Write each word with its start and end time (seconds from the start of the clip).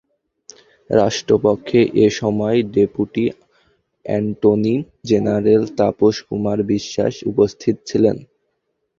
রাষ্ট্রপক্ষে 0.89 1.79
এ 1.97 2.17
সময় 2.19 2.57
deputy 2.73 3.25
attorney 4.05 4.75
general 5.09 5.61
Tapas 5.77 6.15
Kumar 6.27 6.59
Biswas 6.71 7.13
উপস্থিত 7.31 7.75
ছিলেন। 7.89 8.17